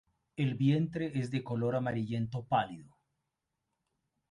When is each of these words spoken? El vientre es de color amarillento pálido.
El 0.35 0.55
vientre 0.55 1.11
es 1.19 1.29
de 1.29 1.43
color 1.43 1.75
amarillento 1.75 2.43
pálido. 2.43 2.97